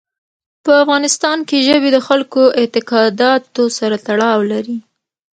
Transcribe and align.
په 0.63 0.71
افغانستان 0.83 1.37
کې 1.47 1.57
ژبې 1.67 1.89
د 1.93 1.97
خلکو 2.07 2.41
اعتقاداتو 2.59 3.63
سره 3.79 3.95
تړاو 4.07 4.39
لري. 4.51 4.77